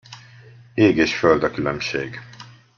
Ég 0.73 0.97
és 0.97 1.15
föld 1.17 1.43
a 1.43 1.51
különbség. 1.51 2.19